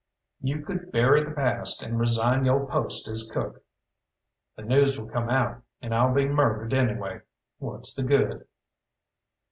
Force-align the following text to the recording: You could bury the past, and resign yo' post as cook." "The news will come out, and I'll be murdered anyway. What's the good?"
You 0.41 0.61
could 0.65 0.91
bury 0.91 1.21
the 1.21 1.29
past, 1.29 1.83
and 1.83 1.99
resign 1.99 2.43
yo' 2.43 2.65
post 2.65 3.07
as 3.07 3.29
cook." 3.31 3.61
"The 4.55 4.63
news 4.63 4.99
will 4.99 5.07
come 5.07 5.29
out, 5.29 5.61
and 5.79 5.93
I'll 5.93 6.11
be 6.11 6.27
murdered 6.27 6.73
anyway. 6.73 7.21
What's 7.59 7.93
the 7.93 8.01
good?" 8.01 8.47